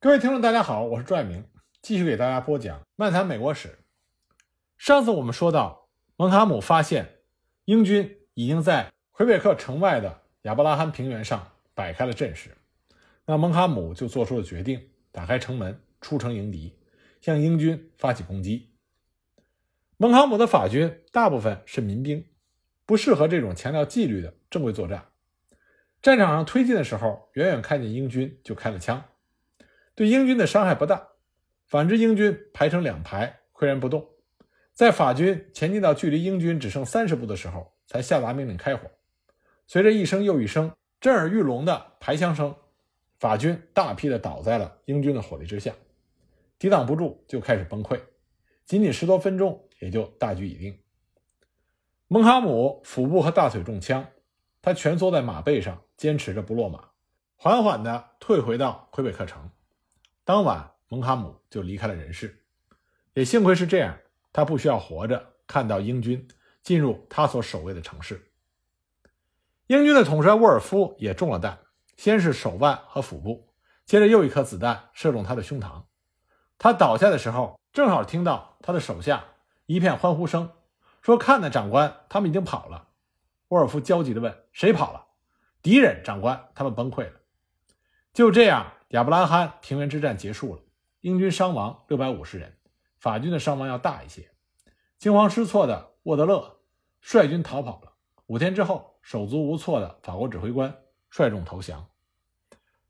[0.00, 1.44] 各位听众，大家好，我是朱爱明，
[1.82, 3.68] 继续给大家播讲《漫谈美国史》。
[4.76, 7.16] 上次我们说到，蒙卡姆发现
[7.64, 12.56] 英军已经在魁北克城外的亚伯拉罕平原上摆开了阵势，
[13.26, 16.78] 那蒙卡姆就做出了决定，打开城门，出城迎敌，
[17.20, 18.70] 向英军发起攻击。
[19.96, 22.24] 蒙卡姆的法军大部分是民兵，
[22.86, 25.08] 不适合这种强调纪律的正规作战。
[26.00, 29.02] 战场上推进的时候，远远看见英军就开了枪，
[29.98, 31.08] 对英军的伤害不大。
[31.66, 34.08] 反之，英军排成两排，岿然不动。
[34.72, 38.88] 在法军前进到距离英军只剩三十步的时候，才下达命令开火。
[39.66, 42.54] 随着一声又一声震耳欲聋的排枪声，
[43.18, 45.74] 法军大批的倒在了英军的火力之下，
[46.60, 48.00] 抵挡不住就开始崩溃。
[48.64, 50.78] 仅仅十多分钟，也就大局已定。
[52.06, 54.06] 蒙哈姆腹部和大腿中枪，
[54.62, 55.82] 他蜷缩在马背上。
[55.96, 56.90] 坚持着不落马，
[57.34, 59.50] 缓缓地退回到魁北克城。
[60.28, 62.44] 当晚，蒙卡姆就离开了人世。
[63.14, 63.96] 也幸亏是这样，
[64.30, 66.28] 他不需要活着看到英军
[66.62, 68.30] 进入他所守卫的城市。
[69.68, 71.58] 英军的统帅沃尔夫也中了弹，
[71.96, 73.48] 先是手腕和腹部，
[73.86, 75.84] 接着又一颗子弹射中他的胸膛。
[76.58, 79.24] 他倒下的时候，正好听到他的手下
[79.64, 80.52] 一片欢呼声，
[81.00, 82.88] 说：“看呐，长官，他们已经跑了。”
[83.48, 85.06] 沃尔夫焦急地问：“谁跑了？”
[85.64, 87.12] 敌人长官，他们崩溃了。
[88.12, 90.62] 就这样，亚伯拉罕平原之战结束了。
[91.00, 92.56] 英军伤亡六百五十人，
[92.98, 94.30] 法军的伤亡要大一些。
[94.98, 96.60] 惊慌失措的沃德勒
[97.00, 97.92] 率军逃跑了。
[98.26, 100.74] 五天之后，手足无措的法国指挥官
[101.10, 101.86] 率众投降。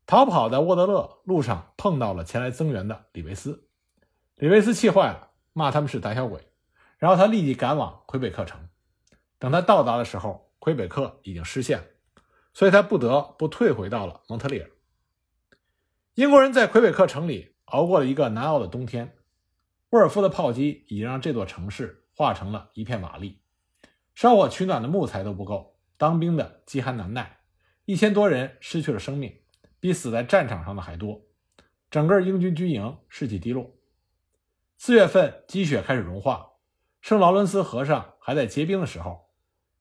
[0.05, 3.67] 逃跑的沃德勒路上碰到了前来增援的李维斯，
[4.37, 6.47] 李维斯气坏了，骂他们是胆小鬼。
[6.97, 8.69] 然后他立即赶往魁北克城。
[9.37, 11.85] 等他到达的时候，魁北克已经失陷了。
[12.53, 14.69] 所以他不得不退回到了蒙特利尔。
[16.15, 19.15] 英国人在魁北克城里熬过了一个难熬的冬天。
[19.91, 23.37] 沃尔夫的炮击已经让这座城市化成了一片瓦砾，
[24.13, 27.39] 烧火取暖的木材都不够，当兵的饥寒难耐，
[27.85, 29.33] 一千多人失去了生命，
[29.79, 31.21] 比死在战场上的还多。
[31.89, 33.75] 整个英军军营士气低落。
[34.77, 36.51] 四月份积雪开始融化，
[37.01, 39.29] 圣劳伦斯河上还在结冰的时候，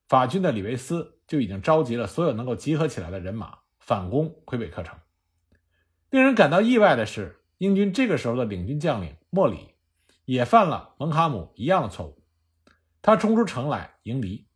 [0.09, 1.19] 法军的李维斯。
[1.29, 4.99] 就已经召集了所有能够集合起来的人马反攻魁北克城。
[6.11, 9.75] 令人感到意外的是，英军这个时候的领军将领莫里
[10.25, 12.23] 也犯了蒙哈姆一样的错误。
[13.03, 14.47] 他冲出城来迎敌，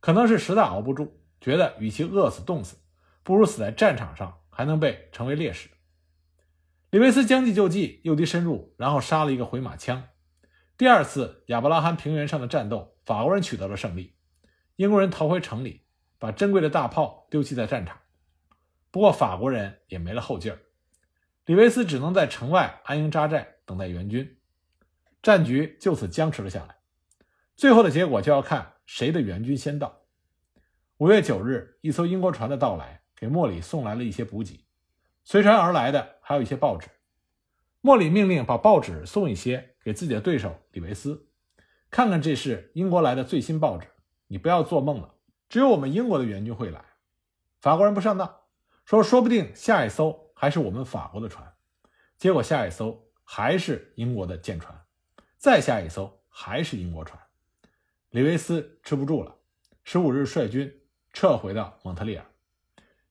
[0.00, 2.76] 可能是实在熬不住，觉得与其饿死冻死，
[3.22, 5.68] 不如死在战场上，还能被成为烈士。
[6.90, 10.08] 李维斯将计就计，诱敌深入，然后杀了一个回马枪。
[10.76, 14.14] 第二次亚伯拉罕平原上的战斗，法国人取得了胜利，
[14.76, 15.82] 英国人逃回城里。
[16.20, 17.96] 把珍贵的大炮丢弃在战场，
[18.90, 20.58] 不过法国人也没了后劲儿。
[21.48, 24.36] 李维斯只能在城外安营扎寨，等待援军，
[25.22, 26.76] 战局就此僵持了下来。
[27.56, 30.02] 最后的结果就要看谁的援军先到。
[30.98, 34.62] 五月九日，一艘英国船的到来，给莫里送来了一些补给，
[35.24, 36.86] 随船而来的还有一些报纸。
[37.80, 41.28] 莫里命令把报纸送一些给自己的对手李维斯，
[41.90, 43.88] 看看这是英国来的最新报纸，
[44.26, 45.14] 你不要做梦了。
[45.48, 46.84] 只有我们英国的援军会来，
[47.58, 48.40] 法国人不上当，
[48.84, 51.52] 说说不定下一艘还是我们法国的船，
[52.16, 54.72] 结果下一艘还是英国的舰船，
[55.36, 57.20] 再下一艘还是英国船，
[58.10, 59.34] 李维斯吃不住了，
[59.82, 60.72] 十五日率军
[61.12, 62.24] 撤回到蒙特利尔，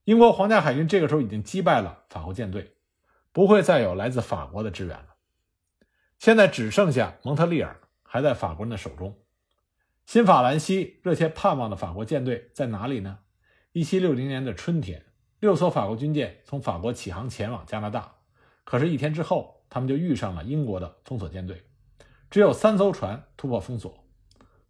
[0.06, 2.78] 英国皇家海军这个时候已经击败了法国舰队，
[3.34, 5.16] 不会再有来自法国的支援了，
[6.18, 9.22] 现在只剩下蒙特利尔还在法国人的手中。
[10.06, 13.20] 新法兰西热切盼望的法国舰队在哪里呢？
[13.74, 15.07] 一七六零年的春天，
[15.40, 18.16] 六艘法国军舰从法国起航前往加拿大，
[18.64, 21.64] 可是，一天之后，他们就遇上了英国的封锁舰队，
[22.32, 24.04] 只有三艘船突破封锁。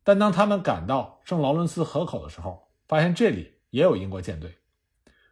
[0.04, 4.58] 但当他们赶到圣劳伦斯河口的时候，发现这里也有英国舰队。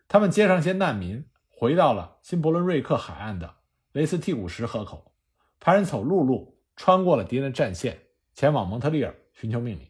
[0.07, 3.55] 他们接上些难民，回到了新伯伦瑞克海岸的
[3.91, 5.11] 雷斯蒂古什河口，
[5.59, 8.03] 派人走陆路穿过了敌人的战线，
[8.33, 9.87] 前往蒙特利尔寻求命令。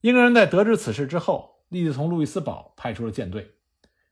[0.00, 3.56] 英国人在得知此事之后，立即从路易斯堡派出了舰队。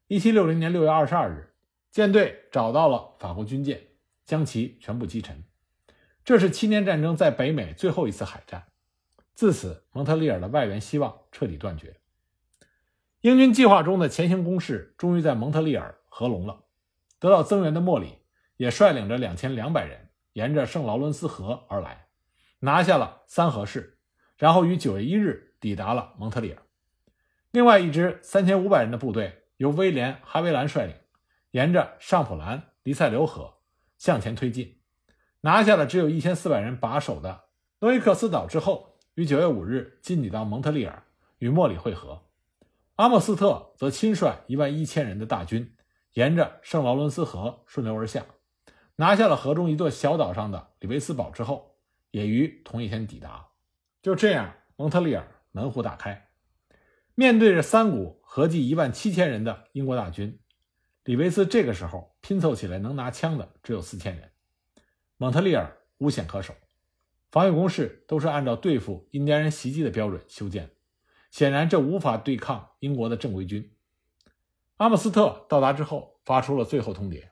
[0.09, 1.53] 一七六零年六月二十二日，
[1.91, 3.89] 舰队找到了法国军舰，
[4.25, 5.45] 将其全部击沉。
[6.25, 8.69] 这是七年战争在北美最后一次海战。
[9.35, 12.01] 自此，蒙特利尔的外援希望彻底断绝。
[13.21, 16.65] 英军计划中的前行攻势终于在蒙特利尔合拢了。
[17.21, 18.21] 得到增援的莫里
[18.57, 22.07] 也率领着两千两百人，沿着圣劳伦斯河而来，
[22.61, 23.99] 拿下了三河市，
[24.39, 25.45] 然后于九月一日。
[25.61, 26.63] 抵达了蒙特利尔，
[27.51, 30.97] 另外一支三千五百人的部队由威廉·哈维兰率领，
[31.51, 33.59] 沿着上普兰、黎塞留河
[33.99, 34.81] 向前推进，
[35.43, 37.45] 拿下了只有一千四百人把守的
[37.81, 41.03] 诺伊克斯岛之后，于九月五日进抵到蒙特利尔，
[41.39, 42.23] 与莫里会合。
[42.95, 45.75] 阿莫斯特则亲率一万一千人的大军，
[46.15, 48.25] 沿着圣劳伦斯河顺流而下，
[48.97, 51.77] 拿下了河中一座小岛上的里维斯堡之后，
[52.13, 53.49] 也于同一天抵达。
[54.03, 56.28] 就这样，蒙特利尔门户大开。
[57.19, 60.39] 面对着三股合计一万七千人的英国大军，
[61.03, 64.31] 李维斯这个时候拼凑起来能拿枪的只有四千人。
[65.17, 66.55] 蒙特利尔无险可守，
[67.33, 70.71] 防御工事都是按照对付印第安人袭击的标准修建。
[71.33, 73.69] 显然，这无法对抗英国的正规军。
[74.77, 77.25] 阿姆斯特到达之后，发出了最后通牒。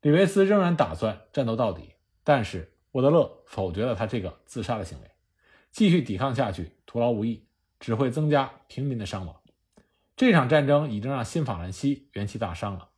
[0.00, 5.10] 李维斯仍然打算战斗到底，但是沃德勒否决了他这个自杀的行为。
[5.70, 7.44] 继续抵抗下去，徒劳无益，
[7.82, 9.36] 只会增加平民的伤亡。
[10.16, 12.88] 这场战争已经让新法兰西元气大伤了。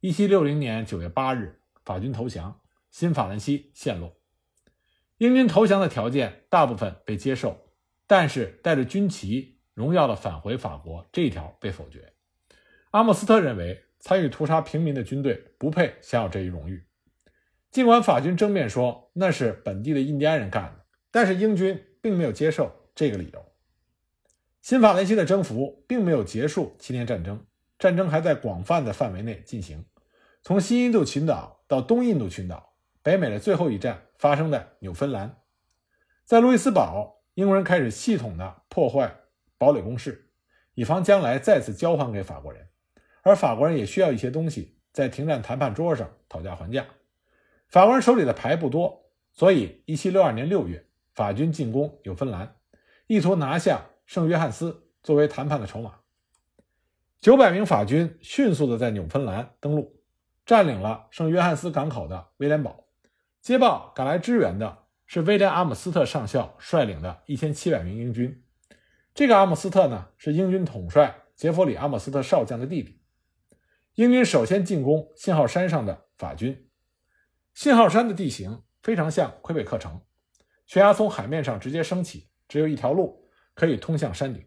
[0.00, 4.16] 一七六零年九月八日，法军投降，新法兰西陷落。
[5.18, 7.66] 英军投降的条件大部分被接受。
[8.10, 12.14] 但是带着军旗荣耀的返回法国这一条被否决。
[12.90, 16.86] 阿莫斯特认为参与屠杀平民的军队不配享有这一荣誉。
[17.70, 23.47] 尽管法军争辩说那是本地的印第安人干的，但是英军并没有接受这个理由。
[24.68, 27.42] 新法兰西的征服并没有结束七年战争，
[27.78, 29.82] 战争还在广泛的范围内进行。
[30.42, 35.38] 从西印度群岛到东印度群岛，北美的最后一战发生在纽芬兰，
[36.26, 37.22] 在路易斯堡。
[37.32, 39.10] 英国人开始系统的破坏
[39.56, 40.28] 堡垒工事，
[40.74, 42.68] 以防将来再次交还给法国人，
[43.22, 46.84] 而法国人也需要一些东西在停战谈判桌上讨价还价。
[47.68, 52.56] 法国人手里的牌不多，所以1762年6月，法军进攻纽芬兰，
[53.06, 55.96] 意图拿下圣约翰斯作为谈判的筹码。
[57.20, 60.00] 九百名法军迅速的在纽芬兰登陆，
[60.46, 62.86] 占领了圣约翰斯港口的威廉堡。
[63.42, 64.86] 接报赶来支援的。
[65.10, 68.44] 是威廉·阿姆斯特上校率领的一千七百名英军。
[69.14, 73.00] 这个阿姆斯特呢，是英军统帅杰弗里·阿姆斯特少将的弟弟。
[73.94, 76.68] 英军首先进攻信号山上的法军。
[77.54, 80.02] 信号山的地形非常像魁北克城，
[80.66, 83.27] 悬崖从海面上直接升起，只有一条路
[83.58, 84.44] 可以通向山顶。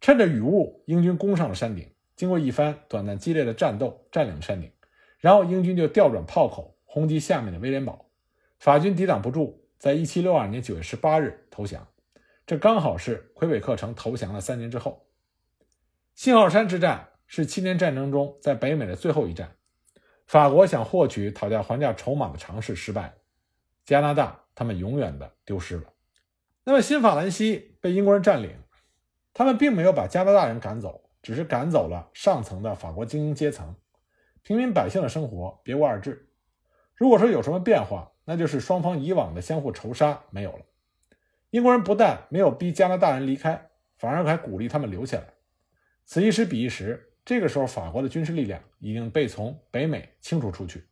[0.00, 1.92] 趁着雨雾，英军攻上了山顶。
[2.14, 4.70] 经过一番短暂激烈的战斗，占领了山顶。
[5.18, 8.06] 然后英军就调转炮口轰击下面的威廉堡，
[8.60, 9.66] 法军抵挡不住。
[9.76, 11.88] 在一七六二年九月十八日投降，
[12.46, 15.08] 这刚好是魁北克城投降了三年之后。
[16.14, 19.56] 信号山之战是七年战争中在北美的最后一战，
[20.26, 23.14] 法国想获取讨价还价筹码的尝试失败，
[23.84, 25.92] 加拿大他们永远的丢失了。
[26.62, 28.56] 那么新法兰西被英国人占领，
[29.34, 33.74] 他们并没有把加拿大人赶走，只是赶走了上层的法国精英阶层，
[34.42, 36.30] 平民百姓的生活别无二致。
[36.94, 40.60] 如果说有什么变化，那就是双方以往的相互仇杀没有了。
[41.50, 45.24] 英国人不但没有逼加拿大人离开，反而还鼓励他们留下来。
[46.04, 50.86] 此一时彼一时，这个时候法国的军事力量已经被从北美清除出去，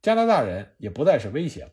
[0.00, 1.70] 加拿大人也不再是威胁了。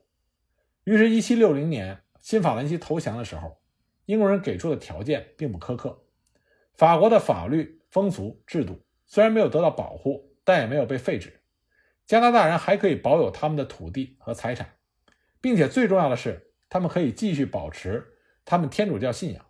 [0.84, 3.60] 于是，1760年新法兰西投降的时候，
[4.08, 6.04] 英国人给出的条件并不苛刻。
[6.74, 11.40] 法国的法律、风俗、制度虽然没有得到保护，但也没有被废止。
[12.06, 14.74] 加拿大人还可以保有他们的土地和财产。
[15.40, 19.46] 并且最重要的是，他们可以继续保持他们天主教信仰。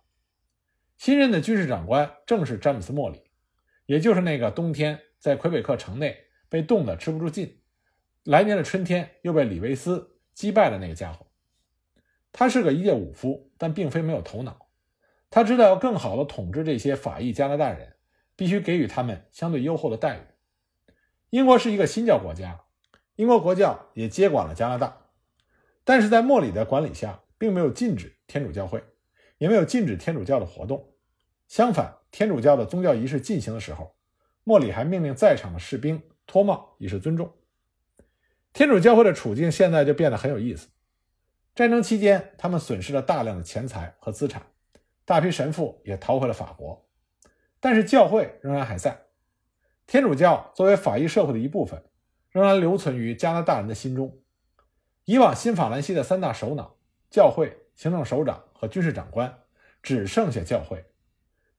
[0.96, 3.22] 新任的军事长官正是詹姆斯·莫里，
[3.86, 7.62] 也就是那个冬天在魁北克城内被冻得吃不住劲，
[8.24, 11.27] 来年的春天又被李维斯击败的那个家伙。
[12.38, 14.68] 他是个一介武夫，但并非没有头脑。
[15.28, 17.96] 他知道要更好的统治这些法裔加拿大人，
[18.36, 20.20] 必须给予他们相对优厚的待遇。
[21.30, 22.60] 英国是一个新教国家，
[23.16, 25.06] 英国国教也接管了加拿大。
[25.82, 28.84] 但是在莫里的管理下，并没有禁止天主教会，
[29.38, 30.92] 也没有禁止天主教的活动。
[31.48, 33.96] 相反，天主教的宗教仪式进行的时候，
[34.44, 37.32] 莫里还命令在场的士兵脱帽以示尊重。
[38.52, 40.68] 天主教会的处境现在就变得很有意思。
[41.58, 44.46] 战争期间，他们损失了大量的钱财和资产，
[45.04, 46.86] 大批神父也逃回了法国。
[47.58, 49.06] 但是教会仍然还在，
[49.84, 51.82] 天主教作为法裔社会的一部分，
[52.30, 54.20] 仍然留存于加拿大人的心中。
[55.04, 56.76] 以往新法兰西的三大首脑——
[57.10, 59.40] 教会、行政首长和军事长官，
[59.82, 60.84] 只剩下教会。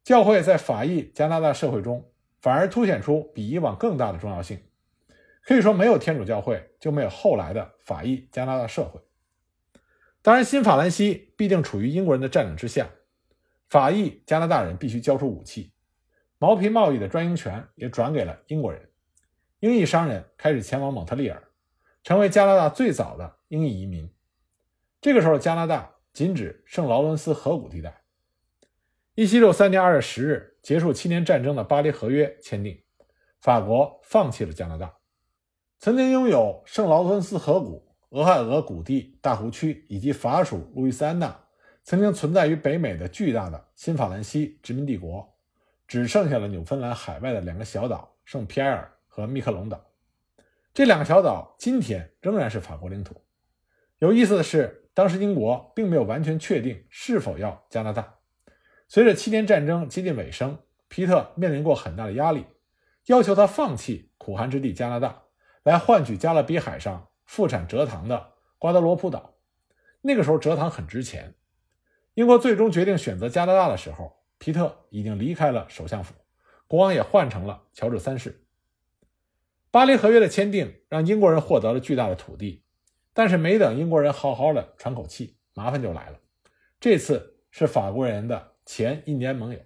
[0.02, 4.64] 教会在法裔加拿大社会中反而凸显出比以往更大的重要性。
[5.42, 9.02] 可以说，没有天主教会，就没有后来的法裔加拿大社会。
[10.22, 12.90] 当然，新法兰西必定处于英国人的占领之下，
[13.68, 15.74] 法裔加拿大人必须交出武器，
[16.38, 18.90] 毛皮贸易的专营权也转给了英国人。
[19.60, 21.44] 英裔商人开始前往蒙特利尔。
[22.02, 24.10] 成为加拿大最早的英裔移民。
[25.02, 28.04] 这个时候，加拿大仅指圣劳伦斯河谷地带。
[29.16, 32.82] 一七六三年二月十日，结束七年战争的巴黎合约签订，
[33.42, 34.96] 法国放弃了加拿大。
[35.78, 41.44] 曾经拥有圣劳伦斯河谷、俄亥俄谷地、大湖区以及法属路易斯安那，
[41.84, 45.36] 曾经存在于北美的巨大的新法兰西殖民帝国，
[45.88, 49.80] 只剩下了纽芬兰海外的两个小岛圣皮埃尔和密克隆岛。
[50.74, 53.22] 这两个小岛今天仍然是法国领土。
[54.00, 58.16] 有意思的是，当时英国并没有完全确定是否要加拿大。
[58.88, 62.46] 随着七年战争接近尾声，皮特面临过很大的压力，
[63.06, 65.24] 要求他放弃苦寒之地加拿大。
[65.64, 69.36] 来换取加勒比海上富产蔗糖的瓜德罗普岛，
[70.02, 71.36] 那个时候蔗糖很值钱。
[72.16, 76.16] 英国最终决定选择加拿大的时候，皮特已经离开了首相府，
[76.66, 78.44] 国王也换成了乔治三世。
[79.70, 82.64] 巴黎合约的签订让英国人获得了巨大的土地，
[83.14, 86.18] 但是没等英国人好好的喘口气，麻烦就来了。
[86.80, 89.60] 这次是法国人的前印第安盟友，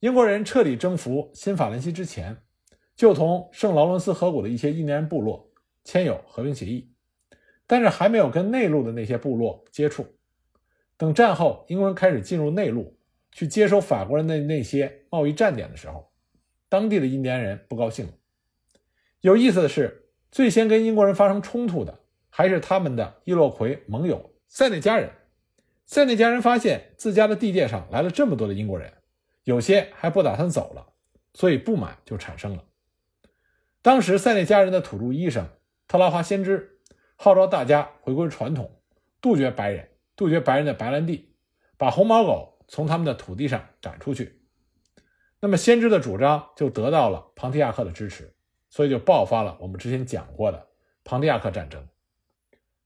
[0.00, 2.42] 英国人彻底征服新法兰西之前。
[2.96, 5.51] 就同圣劳伦斯河谷的一些印第安部落
[5.84, 6.92] 签有和平协议，
[7.66, 10.06] 但是还没有跟内陆的那些部落接触。
[10.96, 12.96] 等战后英国人开始进入内陆
[13.30, 16.12] 去接收法国人的那些贸易站点的时候，
[16.68, 18.12] 当地的印第安人不高兴了。
[19.20, 25.10] 有意思的是，最先跟英国人发生冲突的还是他们的伊洛魁盟友塞内加人。
[25.86, 28.92] 塞内加人发现自家的地界上来了这么多的英国人，
[29.44, 30.86] 有些还不打算走了，
[31.34, 32.64] 所以不满就产生了。
[33.82, 35.48] 当时塞内加人的土著医生
[35.92, 36.80] 特拉华先知
[37.16, 38.80] 号召大家回归传统，
[39.20, 41.34] 杜绝白人，杜绝白人的白兰地，
[41.76, 44.40] 把红毛狗从他们的土地上赶出去。
[45.38, 48.34] 那么先知的主张就得到了庞提亚克的支持，
[48.70, 50.68] 所以就爆发了我们之前讲过的
[51.04, 51.86] 庞提亚克战争。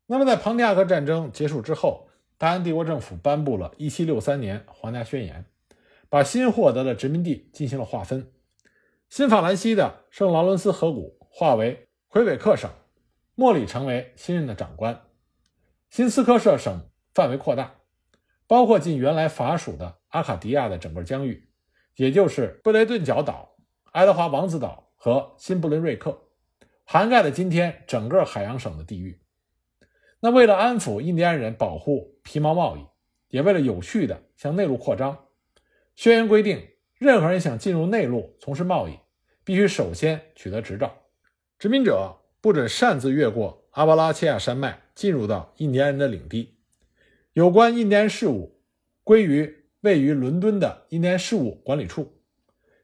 [0.07, 5.45] 那么在庞提亚克战争结束之后，大英帝国政府颁布了1763年皇家宣言，
[6.09, 8.33] 把新获得的殖民地进行了划分。
[9.09, 12.69] 新法兰西的圣劳伦斯河谷划为魁北克省，
[13.39, 15.03] 莫里成为新任的长官。
[15.91, 17.75] 新斯科舍省范围扩大，
[18.47, 21.51] 包括进原来法属的阿卡迪亚的整个疆域，
[21.97, 23.57] 也就是布雷顿角岛、
[23.93, 26.19] 爱德华王子岛和新布伦瑞克，
[26.85, 29.21] 涵盖了今天整个海洋省的地域。
[30.21, 32.87] 那为了安抚印第安人，保护皮毛贸易，
[33.29, 35.27] 也为了有序地向内陆扩张，
[35.95, 36.67] 宣言规定。
[36.99, 38.99] 任何人想进入内陆从事贸易，
[39.45, 40.97] 必须首先取得执照。
[41.59, 42.17] 殖民者
[42.47, 46.55] 不准擅自越过阿巴拉契亚山脉进入到印第安人的领地。
[47.33, 48.63] 有关印第安事务
[49.03, 52.21] 归于位于伦敦的印第安事务管理处，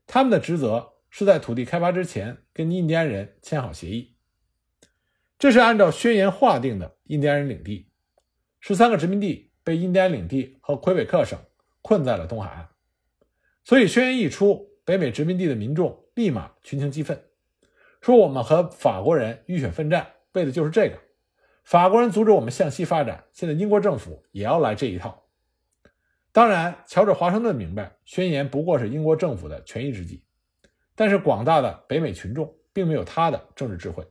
[0.05, 4.17] 他们的职责是在土地开发之前跟印第安人签好协议。
[5.39, 7.89] 这是按照宣言划定的印第安人领地。
[8.59, 11.39] 十三个殖民地被印第安领地和魁北克省
[11.83, 12.69] 困在了东海岸。
[13.63, 17.23] 所以，宣言一出，北美殖民地的民众立马群情激愤，
[18.03, 20.99] 说：“我们和法国人浴血奋战，为的就是这个。
[21.65, 25.23] 法国人阻止我们向西发展，现在英国政府也要来这一套。”
[26.33, 30.25] 当然，乔治·华盛顿明白，宣言不过是英国政府的权宜之计，
[30.95, 34.07] 但是广大的北美群众并没有他的政治智慧。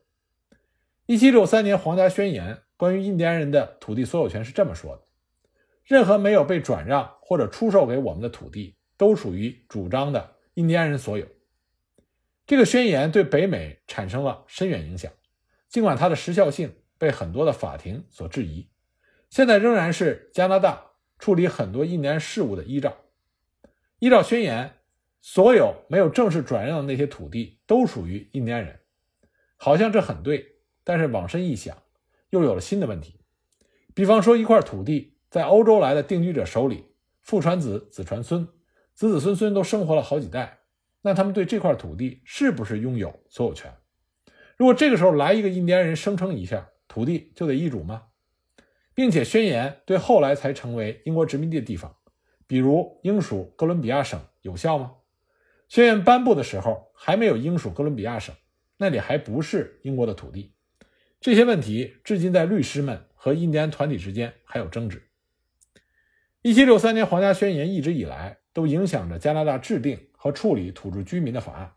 [1.07, 5.03] 1763年皇家宣言关于印第安人的土地所有权是这么说的
[5.83, 11.25] ：“任何没有被转让或者出售给我们的土地。”都属于主张的印第安人所有。
[12.51, 15.09] 这个宣言对北美产生了深远影响，
[15.69, 18.67] 尽管它的时效性被很多的法庭所质疑，
[19.29, 22.97] 现在仍然是加拿大处理很多印第安事务的依照。
[23.99, 24.73] 依照宣言，
[25.21, 28.81] 所有没有正式转让的那些土地都属于印第安人。
[29.55, 31.77] 好像这很对，但是往深一想，
[32.31, 33.21] 又有了新的问题。
[33.93, 36.83] 比方说，一块土地在欧洲来的定居者手里，
[37.21, 38.45] 父传子，子传孙。
[38.93, 40.60] 子子孙孙都生活了好几代，
[41.03, 43.73] 那他们对这块土地是不是拥有所有权？
[44.55, 48.03] 如果这个时候来一个印第安人声称一下，土地就得易主吗？
[48.93, 51.95] 并且宣言对后来才成为英国殖民地的地方，
[52.45, 54.91] 比如英属哥伦比亚省有效吗？
[55.67, 58.35] 宣言颁布的时候还没有英属哥伦比亚省，
[58.77, 60.53] 那里还不是英国的土地。
[61.19, 65.01] 这些问题至今在律师们和印第安团体之间还有争执。
[66.43, 68.37] 一七六三年皇家宣言一直以来。
[68.53, 71.73] 都影响着加拿大制定和处理土著居民的法案，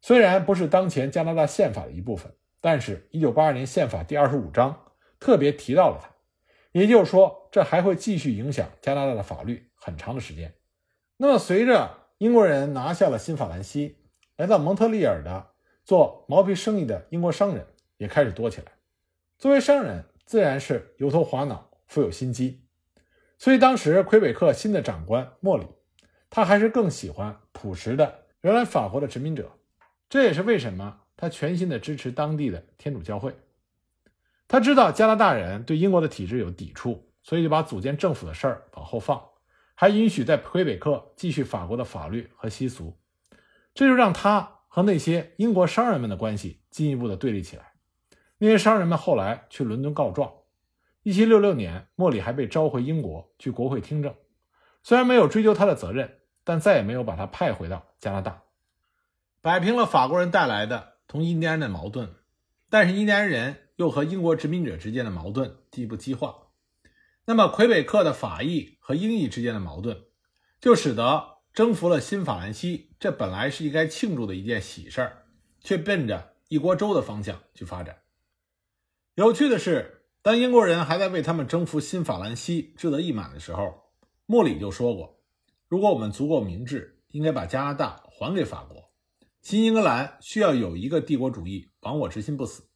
[0.00, 6.08] 虽然不是当前加拿大宪法的一部分，但是1982年宪法第二十五章特别提到了它，
[6.72, 10.54] 也就是说，这还会继续影响加拿大的法律很长的时间。
[11.18, 13.98] 那么，随着英国人拿下了新法兰西，
[14.38, 15.48] 来到蒙特利尔的
[15.84, 17.66] 做毛皮生意的英国商人
[17.98, 18.72] 也开始多起来。
[19.36, 22.64] 作为商人，自然是油头滑脑、富有心机，
[23.36, 25.66] 所以当时魁北克新的长官莫里，
[26.36, 29.52] 他还是更喜欢朴实的原来法国的殖民者。
[30.06, 33.34] 这也是为什么他全心的支持当地的天主教会。
[34.46, 39.18] 他知道加拿大人对英国的体制有抵触，所以就把组建政府的事儿往后放，
[39.74, 42.98] 还允许在魁北克继续法国的法律和习俗。
[43.72, 47.72] 这就让他和那些英国商人们的关系进一步的对立起来。
[48.36, 50.30] 那些商人们后来去伦敦告状。
[51.02, 54.14] 一七六六年，莫里还被召回英国去国会听证，
[54.82, 56.15] 虽然没有追究他的责任，
[56.46, 58.44] 但再也没有把他派回到加拿大。
[59.42, 62.14] 摆平了法国人带来的同印第安人的矛盾，
[62.70, 66.36] 但是印第安人又和英国殖民者之间的矛盾进一步激化。
[67.24, 70.04] 那么，魁北克的法裔和英裔之间的矛盾，
[70.60, 75.26] 就使得征服了新法兰西，这本来是应该庆祝的一件喜事儿，
[75.60, 77.98] 却奔着一锅粥的方向去发展。
[79.16, 83.90] 有趣的是，当英国人还在为他们征服新法兰西志得意满的时候，
[84.26, 85.15] 莫里就说过
[85.68, 88.90] ：“如果我们足够明智，应该把加拿大还给法国。
[89.42, 92.68] 新英格兰需要有一个帝国主义亡我之心不死。”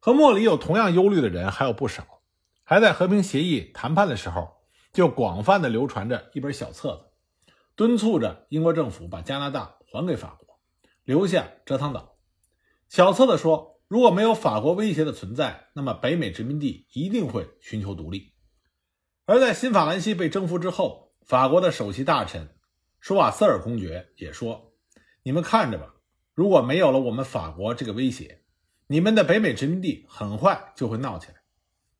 [0.00, 2.22] 和莫里有同样忧虑的人还有不少，
[2.62, 4.48] 还在和平协议谈判的时候，
[4.92, 10.60] 就广泛的流传着一本小册子，敦促着英国政府把加拿大还给法国，
[11.04, 12.16] 留下遮汤岛。
[12.88, 13.76] 小册子说。
[13.88, 18.34] 如果没有法国威胁的存在，那么北美殖民地一定会寻求独立。
[19.24, 22.48] 而在新法兰西被征服之后，法国的首席大臣
[23.00, 24.72] 舒瓦瑟尔公爵也说
[25.22, 25.94] ：“你们看着吧，
[26.32, 28.40] 如果没有了我们法国这个威胁，
[28.86, 31.34] 你们的北美殖民地很快就会闹起来。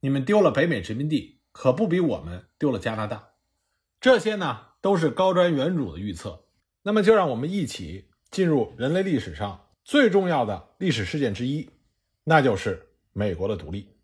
[0.00, 3.32] 你们丢了北美殖民地，可不比我们丢了加拿大。
[4.00, 6.47] 这些呢，都是高瞻远瞩的预测。
[6.82, 11.68] 那么，就让我们一起进入人类历史上最重要的历史事件之一。”
[12.25, 13.98] 那就是美国的独立。